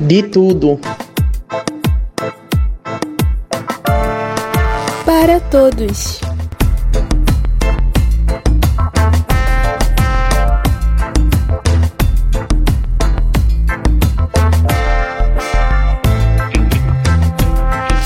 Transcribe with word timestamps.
De 0.00 0.22
tudo. 0.22 0.80
Para 5.04 5.38
todos. 5.50 6.20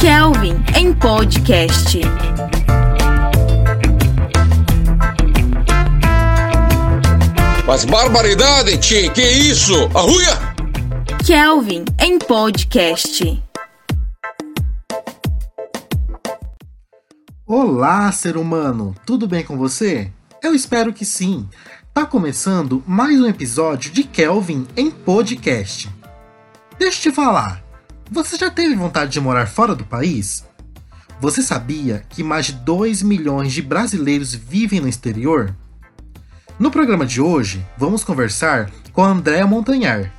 Kelvin 0.00 0.56
em 0.74 0.92
podcast. 0.94 2.00
Mas 7.64 7.84
barbaridade, 7.84 8.76
tchê, 8.78 9.08
que 9.10 9.22
isso? 9.22 9.88
Arruia! 9.94 10.43
Kelvin 11.26 11.86
em 11.98 12.18
podcast. 12.18 13.42
Olá, 17.46 18.12
ser 18.12 18.36
humano! 18.36 18.94
Tudo 19.06 19.26
bem 19.26 19.42
com 19.42 19.56
você? 19.56 20.12
Eu 20.42 20.54
espero 20.54 20.92
que 20.92 21.06
sim. 21.06 21.48
Tá 21.94 22.04
começando 22.04 22.84
mais 22.86 23.18
um 23.18 23.26
episódio 23.26 23.90
de 23.90 24.04
Kelvin 24.04 24.66
em 24.76 24.90
podcast. 24.90 25.90
Deixa 26.78 26.98
eu 26.98 27.12
te 27.12 27.16
falar. 27.16 27.64
Você 28.10 28.36
já 28.36 28.50
teve 28.50 28.74
vontade 28.74 29.12
de 29.12 29.20
morar 29.20 29.46
fora 29.46 29.74
do 29.74 29.86
país? 29.86 30.44
Você 31.22 31.40
sabia 31.40 32.04
que 32.10 32.22
mais 32.22 32.44
de 32.44 32.52
2 32.52 33.02
milhões 33.02 33.54
de 33.54 33.62
brasileiros 33.62 34.34
vivem 34.34 34.78
no 34.78 34.88
exterior? 34.88 35.56
No 36.58 36.70
programa 36.70 37.06
de 37.06 37.22
hoje, 37.22 37.64
vamos 37.78 38.04
conversar 38.04 38.70
com 38.92 39.02
a 39.02 39.08
Andrea 39.08 39.46
Montanhar. 39.46 40.12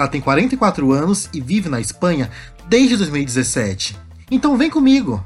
Ela 0.00 0.08
tem 0.08 0.18
44 0.18 0.92
anos 0.92 1.28
e 1.30 1.42
vive 1.42 1.68
na 1.68 1.78
Espanha 1.78 2.30
desde 2.66 2.96
2017. 2.96 3.98
Então 4.30 4.56
vem 4.56 4.70
comigo! 4.70 5.22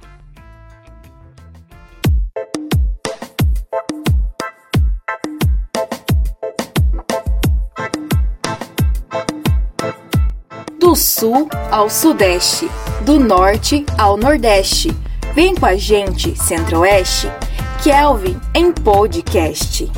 Do 10.80 10.96
sul 10.96 11.48
ao 11.70 11.88
sudeste, 11.88 12.68
do 13.06 13.20
norte 13.20 13.86
ao 13.96 14.16
nordeste. 14.16 14.92
Vem 15.36 15.54
com 15.54 15.66
a 15.66 15.76
gente, 15.76 16.36
Centro-Oeste, 16.36 17.28
Kelvin 17.84 18.40
em 18.52 18.72
podcast. 18.72 19.88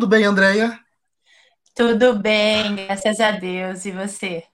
Tudo 0.00 0.08
bem, 0.08 0.24
Andrea? 0.24 0.80
Tudo 1.74 2.18
bem, 2.18 2.74
graças 2.74 3.20
a 3.20 3.32
Deus. 3.32 3.84
E 3.84 3.90
você? 3.90 4.44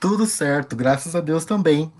Tudo 0.00 0.26
certo, 0.26 0.74
graças 0.74 1.14
a 1.14 1.20
Deus 1.20 1.44
também. 1.44 1.92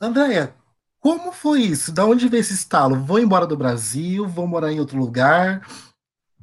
Andrea, 0.00 0.54
como 0.98 1.30
foi 1.32 1.60
isso? 1.60 1.92
Da 1.92 2.06
onde 2.06 2.26
veio 2.26 2.40
esse 2.40 2.54
estalo? 2.54 2.96
Vou 2.96 3.18
embora 3.18 3.46
do 3.46 3.58
Brasil, 3.58 4.26
vou 4.26 4.46
morar 4.46 4.72
em 4.72 4.80
outro 4.80 4.96
lugar. 4.96 5.68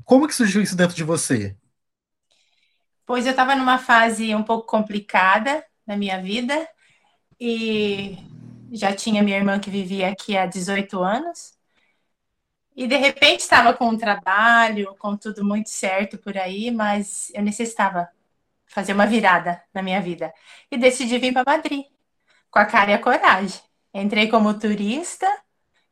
Como 0.05 0.27
que 0.27 0.35
surgiu 0.35 0.61
isso 0.61 0.77
dentro 0.77 0.95
de 0.95 1.03
você? 1.03 1.57
Pois 3.03 3.25
eu 3.25 3.31
estava 3.31 3.55
numa 3.55 3.79
fase 3.79 4.35
um 4.35 4.43
pouco 4.43 4.67
complicada 4.67 5.65
na 5.83 5.97
minha 5.97 6.21
vida 6.21 6.55
e 7.39 8.19
já 8.71 8.93
tinha 8.93 9.23
minha 9.23 9.37
irmã 9.37 9.59
que 9.59 9.71
vivia 9.71 10.09
aqui 10.09 10.37
há 10.37 10.45
18 10.45 11.01
anos. 11.01 11.59
E 12.81 12.87
de 12.87 12.95
repente 12.95 13.41
estava 13.41 13.75
com 13.75 13.89
um 13.89 13.95
trabalho, 13.95 14.95
com 14.97 15.15
tudo 15.15 15.45
muito 15.45 15.69
certo 15.69 16.17
por 16.17 16.35
aí, 16.35 16.71
mas 16.71 17.31
eu 17.31 17.43
necessitava 17.43 18.09
fazer 18.65 18.93
uma 18.93 19.05
virada 19.05 19.61
na 19.71 19.83
minha 19.83 20.01
vida. 20.01 20.33
E 20.71 20.79
decidi 20.79 21.19
vir 21.19 21.31
para 21.31 21.43
Madrid, 21.45 21.85
com 22.49 22.57
a 22.57 22.65
cara 22.65 22.89
e 22.89 22.93
a 22.95 22.99
coragem. 22.99 23.61
Entrei 23.93 24.29
como 24.29 24.51
turista 24.57 25.27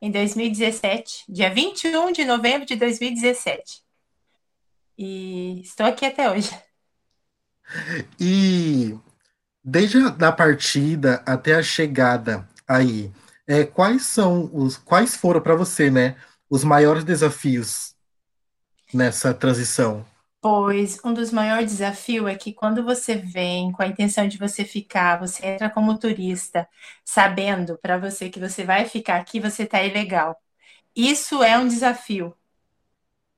em 0.02 0.10
2017, 0.10 1.26
dia 1.30 1.54
21 1.54 2.12
de 2.12 2.26
novembro 2.26 2.66
de 2.66 2.76
2017. 2.76 3.84
E 4.98 5.62
estou 5.62 5.86
aqui 5.86 6.08
até 6.08 6.32
hoje. 6.32 6.50
E 8.20 8.98
desde 9.64 10.00
a 10.00 10.32
partida 10.32 11.22
até 11.24 11.54
a 11.54 11.62
chegada 11.62 12.50
aí, 12.68 13.12
é, 13.46 13.64
quais 13.64 14.08
são 14.08 14.50
os 14.52 14.76
quais 14.76 15.16
foram 15.16 15.40
para 15.40 15.54
você, 15.54 15.92
né, 15.92 16.16
os 16.50 16.64
maiores 16.64 17.04
desafios 17.04 17.96
nessa 18.94 19.34
transição? 19.34 20.06
Pois 20.42 20.98
um 21.04 21.14
dos 21.14 21.32
maiores 21.32 21.72
desafios 21.72 22.28
é 22.30 22.36
que 22.36 22.54
quando 22.54 22.84
você 22.84 23.16
vem 23.16 23.72
com 23.74 23.82
a 23.84 23.88
intenção 23.88 24.28
de 24.28 24.38
você 24.38 24.64
ficar, 24.64 25.20
você 25.20 25.46
entra 25.46 25.70
como 25.70 25.98
turista, 26.00 26.68
sabendo 27.04 27.78
para 27.78 27.98
você 27.98 28.30
que 28.30 28.40
você 28.40 28.64
vai 28.64 28.86
ficar 28.86 29.18
aqui, 29.18 29.40
você 29.40 29.66
tá 29.66 29.84
ilegal. 29.84 30.42
Isso 30.96 31.44
é 31.44 31.58
um 31.58 31.68
desafio, 31.68 32.36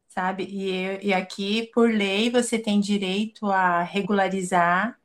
sabe? 0.08 0.44
E, 0.46 1.08
e 1.08 1.14
aqui, 1.14 1.70
por 1.74 1.90
lei, 1.92 2.30
você 2.30 2.60
tem 2.60 2.80
direito 2.80 3.48
a 3.48 3.82
regularizar, 3.84 5.00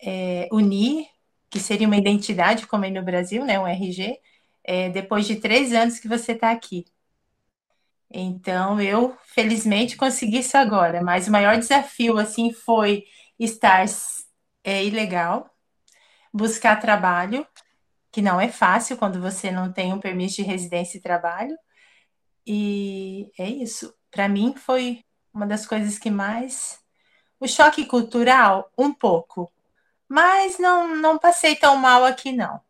é, 0.00 0.48
unir, 0.52 1.08
que 1.50 1.60
seria 1.60 1.86
uma 1.86 1.96
identidade, 1.96 2.66
como 2.66 2.84
aí 2.84 2.90
no 2.92 3.02
Brasil, 3.04 3.44
né, 3.44 3.58
um 3.58 3.66
RG, 3.66 4.20
é, 4.64 4.90
depois 4.90 5.26
de 5.26 5.36
três 5.36 5.72
anos 5.72 5.98
que 6.00 6.08
você 6.08 6.32
está 6.32 6.50
aqui. 6.52 6.86
Então, 8.10 8.80
eu 8.80 9.16
felizmente 9.24 9.96
consegui 9.96 10.38
isso 10.38 10.56
agora, 10.56 11.02
mas 11.02 11.28
o 11.28 11.32
maior 11.32 11.58
desafio 11.58 12.18
assim 12.18 12.52
foi 12.52 13.04
estar 13.38 13.84
é, 14.64 14.84
ilegal, 14.84 15.50
buscar 16.32 16.80
trabalho, 16.80 17.46
que 18.12 18.22
não 18.22 18.40
é 18.40 18.48
fácil 18.48 18.96
quando 18.96 19.20
você 19.20 19.50
não 19.50 19.72
tem 19.72 19.92
um 19.92 20.00
permisso 20.00 20.36
de 20.36 20.42
residência 20.42 20.98
e 20.98 21.02
trabalho. 21.02 21.56
E 22.46 23.30
é 23.38 23.48
isso. 23.48 23.94
Para 24.10 24.28
mim 24.28 24.54
foi 24.56 25.04
uma 25.34 25.46
das 25.46 25.66
coisas 25.66 25.98
que 25.98 26.10
mais 26.10 26.78
o 27.40 27.46
choque 27.46 27.84
cultural 27.86 28.70
um 28.78 28.92
pouco, 28.92 29.52
mas 30.08 30.58
não 30.58 30.96
não 30.96 31.18
passei 31.18 31.56
tão 31.56 31.76
mal 31.76 32.04
aqui 32.04 32.32
não. 32.32 32.60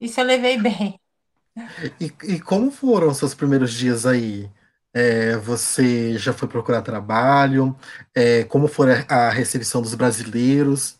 Isso 0.00 0.20
eu 0.20 0.24
levei 0.24 0.58
bem. 0.60 1.00
E, 2.00 2.12
e 2.34 2.40
como 2.40 2.70
foram 2.70 3.08
os 3.08 3.16
seus 3.18 3.34
primeiros 3.34 3.72
dias 3.72 4.06
aí? 4.06 4.50
É, 4.92 5.36
você 5.36 6.16
já 6.18 6.32
foi 6.32 6.46
procurar 6.48 6.82
trabalho? 6.82 7.76
É, 8.14 8.44
como 8.44 8.68
foi 8.68 8.92
a, 9.08 9.26
a 9.28 9.30
recepção 9.30 9.82
dos 9.82 9.94
brasileiros? 9.94 10.98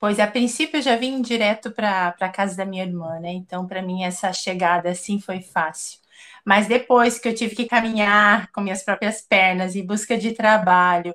Pois, 0.00 0.20
a 0.20 0.26
princípio 0.28 0.78
eu 0.78 0.82
já 0.82 0.96
vim 0.96 1.20
direto 1.20 1.72
para 1.72 2.08
a 2.20 2.28
casa 2.28 2.56
da 2.56 2.64
minha 2.64 2.84
irmã, 2.84 3.18
né? 3.20 3.32
Então, 3.32 3.66
para 3.66 3.82
mim, 3.82 4.04
essa 4.04 4.32
chegada 4.32 4.90
assim 4.90 5.20
foi 5.20 5.40
fácil. 5.42 5.98
Mas 6.44 6.68
depois 6.68 7.18
que 7.18 7.28
eu 7.28 7.34
tive 7.34 7.56
que 7.56 7.66
caminhar 7.66 8.50
com 8.52 8.60
minhas 8.60 8.82
próprias 8.84 9.20
pernas 9.22 9.74
em 9.74 9.84
busca 9.84 10.16
de 10.16 10.32
trabalho, 10.32 11.12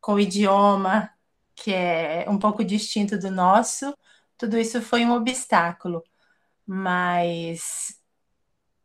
com 0.00 0.14
o 0.14 0.20
idioma, 0.20 1.10
que 1.56 1.72
é 1.74 2.26
um 2.28 2.38
pouco 2.38 2.64
distinto 2.64 3.18
do 3.18 3.30
nosso, 3.30 3.96
tudo 4.38 4.58
isso 4.58 4.82
foi 4.82 5.04
um 5.06 5.12
obstáculo. 5.12 6.02
Mas 6.70 7.96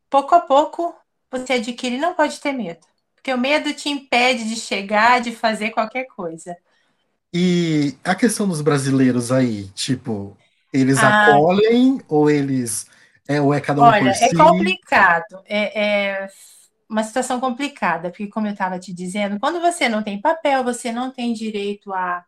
pouco 0.08 0.34
a 0.34 0.40
pouco 0.40 0.96
você 1.30 1.54
adquire, 1.54 1.98
não 1.98 2.14
pode 2.14 2.40
ter 2.40 2.52
medo. 2.52 2.80
Porque 3.14 3.30
o 3.30 3.36
medo 3.36 3.74
te 3.74 3.90
impede 3.90 4.48
de 4.48 4.56
chegar, 4.56 5.20
de 5.20 5.32
fazer 5.32 5.70
qualquer 5.70 6.04
coisa. 6.04 6.56
E 7.30 7.94
a 8.02 8.14
questão 8.14 8.48
dos 8.48 8.62
brasileiros 8.62 9.30
aí, 9.30 9.64
tipo, 9.74 10.34
eles 10.72 10.96
ah, 10.98 11.26
acolhem 11.26 12.00
ou 12.08 12.30
eles. 12.30 12.86
É, 13.28 13.38
ou 13.38 13.52
é 13.52 13.60
cada 13.60 13.82
um 13.82 13.84
olha, 13.84 14.00
por 14.00 14.08
é 14.08 14.14
si? 14.14 14.36
complicado. 14.36 15.42
É, 15.44 15.82
é 15.82 16.28
uma 16.88 17.02
situação 17.02 17.38
complicada, 17.38 18.08
porque, 18.08 18.28
como 18.28 18.46
eu 18.46 18.52
estava 18.52 18.78
te 18.78 18.94
dizendo, 18.94 19.38
quando 19.38 19.60
você 19.60 19.90
não 19.90 20.02
tem 20.02 20.20
papel, 20.20 20.64
você 20.64 20.90
não 20.90 21.10
tem 21.10 21.34
direito 21.34 21.92
a, 21.92 22.24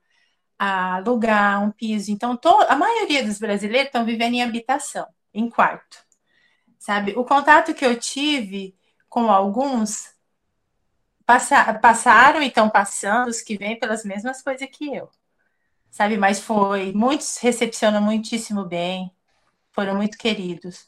a 0.58 0.96
alugar 0.96 1.62
um 1.62 1.70
piso. 1.70 2.10
Então, 2.10 2.36
to, 2.36 2.48
a 2.68 2.76
maioria 2.76 3.24
dos 3.24 3.38
brasileiros 3.38 3.86
estão 3.86 4.04
vivendo 4.04 4.34
em 4.34 4.42
habitação 4.42 5.06
em 5.38 5.48
quarto. 5.48 6.04
Sabe? 6.78 7.12
O 7.16 7.24
contato 7.24 7.74
que 7.74 7.84
eu 7.84 7.98
tive 7.98 8.76
com 9.08 9.30
alguns 9.30 10.14
passa, 11.24 11.74
passaram 11.74 12.42
e 12.42 12.48
estão 12.48 12.70
passando, 12.70 13.28
os 13.28 13.42
que 13.42 13.58
vêm 13.58 13.78
pelas 13.78 14.04
mesmas 14.04 14.42
coisas 14.42 14.68
que 14.70 14.94
eu. 14.94 15.10
Sabe? 15.90 16.16
Mas 16.16 16.40
foi. 16.40 16.92
Muitos 16.92 17.38
recepcionam 17.38 18.00
muitíssimo 18.00 18.64
bem, 18.64 19.10
foram 19.72 19.96
muito 19.96 20.16
queridos. 20.18 20.86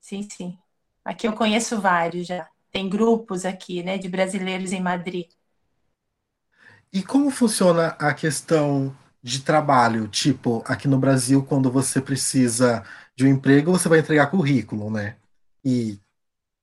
Sim, 0.00 0.22
sim. 0.28 0.58
Aqui 1.04 1.28
eu 1.28 1.34
conheço 1.34 1.80
vários 1.80 2.26
já. 2.26 2.48
Tem 2.70 2.88
grupos 2.88 3.44
aqui, 3.44 3.82
né, 3.82 3.98
de 3.98 4.08
brasileiros 4.08 4.72
em 4.72 4.80
Madrid. 4.80 5.30
E 6.92 7.02
como 7.02 7.30
funciona 7.30 7.88
a 7.98 8.14
questão 8.14 8.96
de 9.22 9.40
trabalho? 9.40 10.08
Tipo, 10.08 10.62
aqui 10.66 10.86
no 10.88 10.98
Brasil, 10.98 11.44
quando 11.44 11.70
você 11.70 12.00
precisa 12.00 12.84
de 13.16 13.24
um 13.26 13.28
emprego, 13.28 13.72
você 13.72 13.88
vai 13.88 14.00
entregar 14.00 14.28
currículo, 14.30 14.90
né? 14.90 15.16
E 15.64 15.98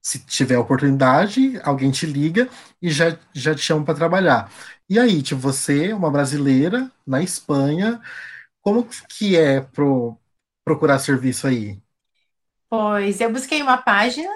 se 0.01 0.19
tiver 0.25 0.57
oportunidade, 0.57 1.59
alguém 1.63 1.91
te 1.91 2.05
liga 2.05 2.49
e 2.81 2.89
já, 2.91 3.17
já 3.33 3.55
te 3.55 3.61
chama 3.61 3.85
para 3.85 3.95
trabalhar. 3.95 4.51
E 4.89 4.99
aí, 4.99 5.21
tipo, 5.23 5.41
você, 5.41 5.93
uma 5.93 6.11
brasileira 6.11 6.91
na 7.05 7.21
Espanha, 7.23 8.01
como 8.61 8.87
que 9.09 9.37
é 9.37 9.61
pro, 9.61 10.17
procurar 10.65 10.99
serviço 10.99 11.47
aí? 11.47 11.79
Pois 12.69 13.19
eu 13.21 13.31
busquei 13.31 13.61
uma 13.61 13.77
página, 13.77 14.29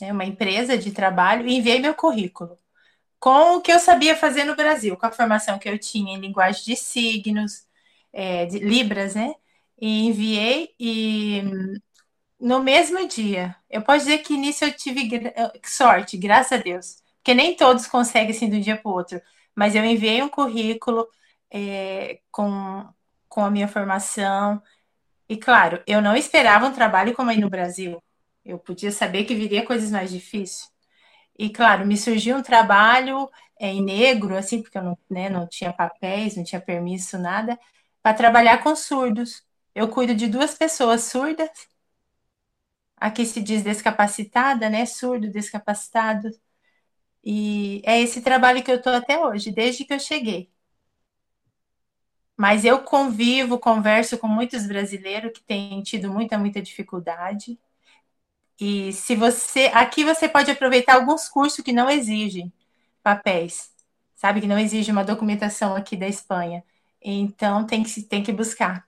né, 0.00 0.12
uma 0.12 0.24
empresa 0.24 0.76
de 0.78 0.92
trabalho 0.92 1.46
e 1.48 1.54
enviei 1.56 1.80
meu 1.80 1.94
currículo 1.94 2.58
com 3.20 3.56
o 3.58 3.62
que 3.62 3.72
eu 3.72 3.80
sabia 3.80 4.16
fazer 4.16 4.44
no 4.44 4.56
Brasil, 4.56 4.96
com 4.96 5.06
a 5.06 5.12
formação 5.12 5.58
que 5.58 5.68
eu 5.68 5.78
tinha 5.78 6.16
em 6.16 6.20
linguagem 6.20 6.64
de 6.64 6.76
signos, 6.76 7.66
é, 8.12 8.46
de 8.46 8.58
Libras, 8.60 9.14
né? 9.16 9.34
E 9.82 10.06
enviei 10.06 10.74
e 10.78 11.42
no 12.40 12.62
mesmo 12.62 13.06
dia. 13.08 13.56
Eu 13.70 13.82
posso 13.82 14.00
dizer 14.00 14.18
que 14.18 14.36
nisso 14.36 14.64
eu 14.64 14.72
tive 14.76 15.08
sorte, 15.64 16.16
graças 16.16 16.52
a 16.52 16.62
Deus. 16.62 17.02
Porque 17.18 17.34
nem 17.34 17.56
todos 17.56 17.86
conseguem 17.86 18.30
assim 18.30 18.50
de 18.50 18.56
um 18.58 18.60
dia 18.60 18.76
para 18.76 18.90
o 18.90 18.94
outro. 18.94 19.20
Mas 19.54 19.74
eu 19.74 19.84
enviei 19.84 20.22
um 20.22 20.28
currículo 20.28 21.08
é, 21.50 22.20
com, 22.30 22.88
com 23.28 23.44
a 23.44 23.50
minha 23.50 23.68
formação. 23.68 24.62
E 25.28 25.36
claro, 25.36 25.82
eu 25.86 26.02
não 26.02 26.16
esperava 26.16 26.66
um 26.66 26.72
trabalho 26.72 27.14
como 27.14 27.30
aí 27.30 27.38
no 27.40 27.50
Brasil. 27.50 28.02
Eu 28.44 28.58
podia 28.58 28.92
saber 28.92 29.24
que 29.24 29.34
viria 29.34 29.64
coisas 29.66 29.90
mais 29.90 30.10
difíceis. 30.10 30.70
E 31.38 31.50
claro, 31.50 31.86
me 31.86 31.96
surgiu 31.96 32.36
um 32.36 32.42
trabalho 32.42 33.30
é, 33.58 33.68
em 33.68 33.82
negro, 33.82 34.36
assim, 34.36 34.62
porque 34.62 34.78
eu 34.78 34.82
não, 34.82 34.98
né, 35.10 35.28
não 35.30 35.46
tinha 35.48 35.72
papéis, 35.72 36.36
não 36.36 36.44
tinha 36.44 36.60
permisso, 36.60 37.18
nada, 37.18 37.58
para 38.02 38.14
trabalhar 38.16 38.58
com 38.62 38.76
surdos. 38.76 39.44
Eu 39.74 39.88
cuido 39.88 40.14
de 40.14 40.26
duas 40.28 40.54
pessoas 40.54 41.02
surdas 41.04 41.50
aqui 43.02 43.26
se 43.26 43.42
diz 43.42 43.62
descapacitada, 43.64 44.70
né? 44.70 44.86
Surdo, 44.86 45.28
descapacitado. 45.30 46.30
E 47.24 47.82
é 47.84 48.00
esse 48.00 48.22
trabalho 48.22 48.62
que 48.64 48.70
eu 48.70 48.76
estou 48.76 48.92
até 48.94 49.18
hoje, 49.18 49.50
desde 49.52 49.84
que 49.84 49.94
eu 49.94 50.00
cheguei. 50.00 50.50
Mas 52.36 52.64
eu 52.64 52.82
convivo, 52.82 53.58
converso 53.58 54.18
com 54.18 54.26
muitos 54.28 54.66
brasileiros 54.66 55.32
que 55.32 55.42
têm 55.42 55.82
tido 55.82 56.10
muita, 56.12 56.38
muita 56.38 56.60
dificuldade. 56.62 57.58
E 58.60 58.92
se 58.92 59.16
você. 59.16 59.66
Aqui 59.74 60.04
você 60.04 60.28
pode 60.28 60.50
aproveitar 60.50 60.94
alguns 60.94 61.28
cursos 61.28 61.64
que 61.64 61.72
não 61.72 61.90
exigem 61.90 62.52
papéis, 63.02 63.72
sabe? 64.14 64.40
Que 64.40 64.46
não 64.46 64.58
exige 64.58 64.92
uma 64.92 65.04
documentação 65.04 65.74
aqui 65.76 65.96
da 65.96 66.08
Espanha. 66.08 66.64
Então 67.00 67.66
tem 67.66 67.82
que, 67.82 68.02
tem 68.02 68.22
que 68.22 68.32
buscar. 68.32 68.86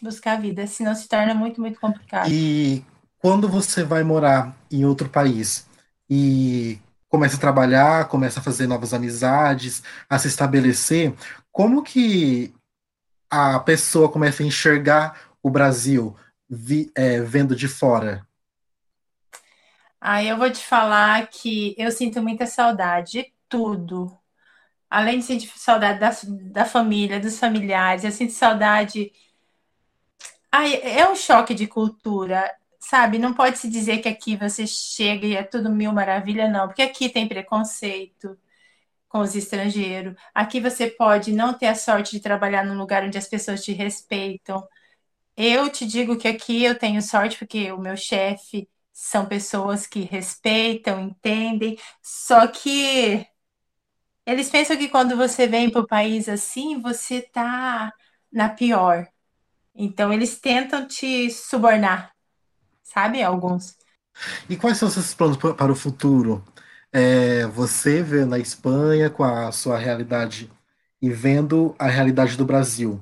Buscar 0.00 0.32
a 0.32 0.40
vida, 0.40 0.66
senão 0.66 0.94
se 0.94 1.08
torna 1.08 1.34
muito, 1.34 1.60
muito 1.60 1.80
complicado. 1.80 2.30
E 2.30 2.84
quando 3.18 3.48
você 3.48 3.82
vai 3.82 4.02
morar 4.02 4.56
em 4.70 4.84
outro 4.84 5.08
país 5.08 5.66
e 6.08 6.78
começa 7.08 7.36
a 7.36 7.40
trabalhar, 7.40 8.08
começa 8.08 8.40
a 8.40 8.42
fazer 8.42 8.66
novas 8.66 8.94
amizades, 8.94 9.82
a 10.08 10.18
se 10.18 10.28
estabelecer, 10.28 11.14
como 11.50 11.82
que 11.82 12.54
a 13.30 13.58
pessoa 13.58 14.08
começa 14.08 14.42
a 14.42 14.46
enxergar 14.46 15.20
o 15.42 15.50
Brasil 15.50 16.14
vi, 16.48 16.90
é, 16.94 17.20
vendo 17.20 17.54
de 17.54 17.68
fora? 17.68 18.26
Aí 20.00 20.28
eu 20.28 20.36
vou 20.36 20.50
te 20.50 20.64
falar 20.64 21.26
que 21.26 21.74
eu 21.76 21.90
sinto 21.90 22.22
muita 22.22 22.46
saudade 22.46 23.12
de 23.12 23.32
tudo. 23.48 24.16
Além 24.88 25.18
de 25.18 25.24
sentir 25.24 25.50
saudade 25.56 25.98
da, 25.98 26.10
da 26.52 26.64
família, 26.64 27.20
dos 27.20 27.38
familiares, 27.38 28.04
eu 28.04 28.12
sinto 28.12 28.32
saudade. 28.32 29.12
Ai, 30.50 30.74
é 30.82 31.08
um 31.08 31.14
choque 31.14 31.54
de 31.54 31.66
cultura 31.66 32.50
sabe? 32.80 33.18
Não 33.18 33.34
pode 33.34 33.58
se 33.58 33.68
dizer 33.68 33.98
que 33.98 34.08
aqui 34.08 34.36
você 34.36 34.66
chega 34.66 35.26
e 35.26 35.34
é 35.36 35.42
tudo 35.42 35.68
mil 35.70 35.92
maravilha, 35.92 36.48
não, 36.48 36.68
porque 36.68 36.80
aqui 36.82 37.08
tem 37.10 37.28
preconceito 37.28 38.38
com 39.08 39.20
os 39.20 39.36
estrangeiros. 39.36 40.14
Aqui 40.34 40.60
você 40.60 40.88
pode 40.90 41.32
não 41.32 41.54
ter 41.54 41.66
a 41.68 41.74
sorte 41.76 42.12
de 42.12 42.20
trabalhar 42.20 42.64
num 42.66 42.78
lugar 42.78 43.04
onde 43.04 43.18
as 43.18 43.28
pessoas 43.28 43.64
te 43.64 43.72
respeitam. 43.72 44.66
Eu 45.36 45.70
te 45.70 45.86
digo 45.86 46.16
que 46.18 46.28
aqui 46.28 46.64
eu 46.64 46.78
tenho 46.78 47.02
sorte 47.02 47.38
porque 47.38 47.72
o 47.72 47.78
meu 47.80 47.96
chefe 47.96 48.68
são 48.92 49.26
pessoas 49.26 49.86
que 49.86 50.00
respeitam, 50.02 51.00
entendem, 51.00 51.78
só 52.02 52.46
que 52.48 53.26
eles 54.26 54.50
pensam 54.50 54.76
que 54.76 54.88
quando 54.88 55.16
você 55.16 55.46
vem 55.46 55.70
para 55.70 55.80
o 55.80 55.86
país 55.86 56.28
assim, 56.28 56.80
você 56.80 57.22
tá 57.22 57.92
na 58.32 58.48
pior. 58.48 59.08
Então 59.80 60.12
eles 60.12 60.40
tentam 60.40 60.88
te 60.88 61.30
subornar, 61.30 62.12
sabe? 62.82 63.22
Alguns. 63.22 63.76
E 64.50 64.56
quais 64.56 64.76
são 64.76 64.90
seus 64.90 65.14
planos 65.14 65.36
para 65.36 65.70
o 65.70 65.76
futuro? 65.76 66.44
É, 66.92 67.46
você 67.46 68.02
vê 68.02 68.24
na 68.24 68.40
Espanha 68.40 69.08
com 69.08 69.22
a 69.22 69.52
sua 69.52 69.78
realidade 69.78 70.50
e 71.00 71.08
vendo 71.10 71.76
a 71.78 71.86
realidade 71.86 72.36
do 72.36 72.44
Brasil. 72.44 73.00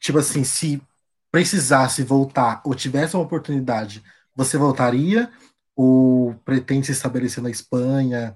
Tipo 0.00 0.18
assim, 0.18 0.42
se 0.42 0.82
precisasse 1.30 2.02
voltar 2.02 2.60
ou 2.64 2.74
tivesse 2.74 3.14
uma 3.14 3.22
oportunidade, 3.22 4.02
você 4.34 4.58
voltaria 4.58 5.30
ou 5.76 6.34
pretende 6.44 6.86
se 6.86 6.92
estabelecer 6.92 7.40
na 7.42 7.50
Espanha, 7.50 8.34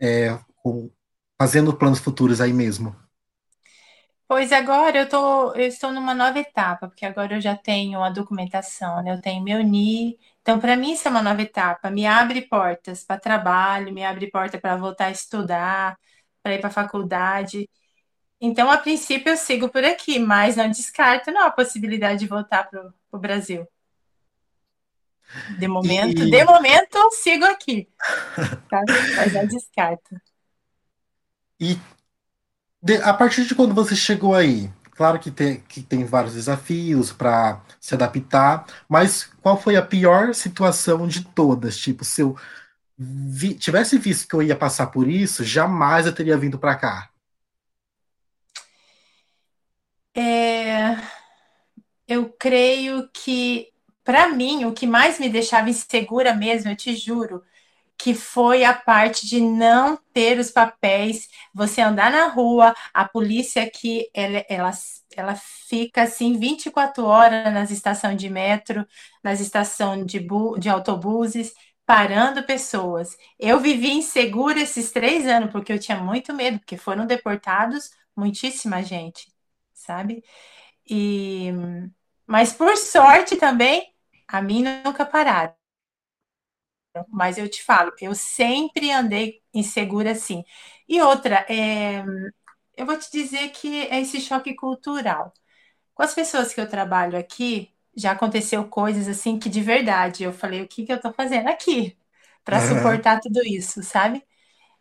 é, 0.00 0.38
fazendo 1.40 1.74
planos 1.74 1.98
futuros 1.98 2.40
aí 2.40 2.52
mesmo? 2.52 2.94
Pois 4.32 4.50
agora 4.50 4.96
eu, 4.98 5.06
tô, 5.06 5.52
eu 5.52 5.66
estou 5.66 5.92
numa 5.92 6.14
nova 6.14 6.38
etapa, 6.38 6.88
porque 6.88 7.04
agora 7.04 7.36
eu 7.36 7.40
já 7.40 7.54
tenho 7.54 8.02
a 8.02 8.08
documentação, 8.08 9.02
né? 9.02 9.12
Eu 9.12 9.20
tenho 9.20 9.44
meu 9.44 9.60
NI. 9.60 10.18
Então, 10.40 10.58
para 10.58 10.74
mim, 10.74 10.92
isso 10.94 11.06
é 11.06 11.10
uma 11.10 11.20
nova 11.20 11.42
etapa. 11.42 11.90
Me 11.90 12.06
abre 12.06 12.40
portas 12.40 13.04
para 13.04 13.20
trabalho, 13.20 13.92
me 13.92 14.02
abre 14.02 14.30
porta 14.30 14.58
para 14.58 14.74
voltar 14.74 15.08
a 15.08 15.10
estudar, 15.10 15.98
para 16.42 16.54
ir 16.54 16.60
para 16.60 16.68
a 16.68 16.72
faculdade. 16.72 17.68
Então, 18.40 18.70
a 18.70 18.78
princípio, 18.78 19.32
eu 19.32 19.36
sigo 19.36 19.68
por 19.68 19.84
aqui, 19.84 20.18
mas 20.18 20.56
não 20.56 20.70
descarto 20.70 21.30
não, 21.30 21.44
a 21.46 21.50
possibilidade 21.50 22.20
de 22.20 22.26
voltar 22.26 22.70
para 22.70 22.90
o 23.12 23.18
Brasil. 23.18 23.68
De 25.58 25.68
momento, 25.68 26.22
e... 26.22 26.30
de 26.30 26.44
momento, 26.46 26.96
eu 26.96 27.10
sigo 27.10 27.44
aqui. 27.44 27.86
Tá? 28.70 28.80
Mas 29.14 29.34
não 29.34 29.46
descarto. 29.46 30.16
E 31.60 31.76
a 33.04 33.14
partir 33.14 33.44
de 33.46 33.54
quando 33.54 33.74
você 33.74 33.94
chegou 33.94 34.34
aí, 34.34 34.70
claro 34.92 35.18
que 35.18 35.30
tem, 35.30 35.60
que 35.60 35.82
tem 35.82 36.04
vários 36.04 36.34
desafios 36.34 37.12
para 37.12 37.60
se 37.80 37.94
adaptar, 37.94 38.66
mas 38.88 39.30
qual 39.40 39.60
foi 39.60 39.76
a 39.76 39.82
pior 39.82 40.34
situação 40.34 41.06
de 41.06 41.24
todas? 41.24 41.76
Tipo, 41.76 42.04
se 42.04 42.22
eu 42.22 42.36
vi, 42.98 43.54
tivesse 43.54 43.98
visto 43.98 44.28
que 44.28 44.34
eu 44.34 44.42
ia 44.42 44.56
passar 44.56 44.88
por 44.88 45.08
isso, 45.08 45.44
jamais 45.44 46.06
eu 46.06 46.14
teria 46.14 46.36
vindo 46.36 46.58
para 46.58 46.74
cá. 46.76 47.08
É, 50.14 50.96
eu 52.06 52.30
creio 52.38 53.08
que, 53.12 53.72
para 54.04 54.28
mim, 54.28 54.64
o 54.64 54.72
que 54.72 54.86
mais 54.86 55.18
me 55.18 55.28
deixava 55.28 55.70
insegura 55.70 56.34
mesmo, 56.34 56.70
eu 56.70 56.76
te 56.76 56.94
juro, 56.94 57.42
que 58.02 58.14
foi 58.14 58.64
a 58.64 58.74
parte 58.74 59.28
de 59.28 59.40
não 59.40 59.96
ter 60.12 60.36
os 60.40 60.50
papéis, 60.50 61.28
você 61.54 61.80
andar 61.80 62.10
na 62.10 62.26
rua, 62.26 62.74
a 62.92 63.08
polícia 63.08 63.62
aqui, 63.62 64.10
ela, 64.12 64.44
ela, 64.48 64.70
ela 65.16 65.36
fica 65.36 66.02
assim 66.02 66.36
24 66.36 67.04
horas 67.04 67.54
nas 67.54 67.70
estações 67.70 68.16
de 68.16 68.28
metro, 68.28 68.84
nas 69.22 69.38
estações 69.38 70.04
de, 70.04 70.18
de 70.58 70.68
autobuses, 70.68 71.54
parando 71.86 72.42
pessoas. 72.42 73.16
Eu 73.38 73.60
vivi 73.60 73.92
insegura 73.92 74.58
esses 74.60 74.90
três 74.90 75.24
anos, 75.28 75.52
porque 75.52 75.72
eu 75.72 75.78
tinha 75.78 75.98
muito 75.98 76.34
medo, 76.34 76.58
porque 76.58 76.76
foram 76.76 77.06
deportados 77.06 77.88
muitíssima 78.16 78.82
gente, 78.82 79.32
sabe? 79.72 80.24
E, 80.90 81.52
mas 82.26 82.52
por 82.52 82.76
sorte 82.76 83.36
também, 83.36 83.94
a 84.26 84.42
mim 84.42 84.64
nunca 84.84 85.06
pararam 85.06 85.61
mas 87.08 87.38
eu 87.38 87.48
te 87.48 87.62
falo, 87.62 87.92
eu 88.00 88.14
sempre 88.14 88.90
andei 88.90 89.42
insegura 89.54 90.12
assim. 90.12 90.44
E 90.88 91.00
outra, 91.00 91.46
é, 91.48 92.04
eu 92.76 92.86
vou 92.86 92.98
te 92.98 93.10
dizer 93.12 93.50
que 93.50 93.86
é 93.88 94.00
esse 94.00 94.20
choque 94.20 94.54
cultural. 94.54 95.32
Com 95.94 96.02
as 96.02 96.14
pessoas 96.14 96.54
que 96.54 96.60
eu 96.60 96.68
trabalho 96.68 97.18
aqui, 97.18 97.72
já 97.96 98.12
aconteceu 98.12 98.68
coisas 98.68 99.08
assim 99.08 99.38
que 99.38 99.48
de 99.50 99.60
verdade 99.62 100.24
eu 100.24 100.32
falei, 100.32 100.62
o 100.62 100.68
que, 100.68 100.86
que 100.86 100.92
eu 100.92 101.00
tô 101.00 101.12
fazendo 101.12 101.48
aqui 101.48 101.98
para 102.44 102.58
uhum. 102.60 102.68
suportar 102.68 103.20
tudo 103.20 103.40
isso, 103.46 103.82
sabe? 103.82 104.24